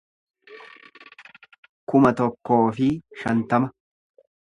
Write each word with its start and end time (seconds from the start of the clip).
kuma 1.93 2.13
tokkoo 2.21 2.61
fi 2.79 2.87
shantama 3.21 3.71